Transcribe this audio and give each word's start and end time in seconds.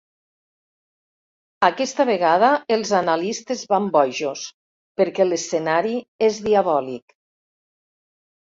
Aquesta 1.67 2.05
vegada 2.09 2.49
els 2.77 2.93
analistes 3.01 3.61
van 3.75 3.91
bojos, 3.97 4.47
perquè 5.03 5.29
l'escenari 5.29 5.95
és 6.31 6.41
diabòlic. 6.49 7.19